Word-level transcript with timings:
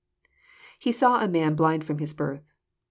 IBe 0.83 0.95
saw 0.95 1.23
a 1.23 1.27
man., 1.27 1.55
Mind 1.59 1.85
from 1.85 1.99
his 1.99 2.15
birth.' 2.15 2.53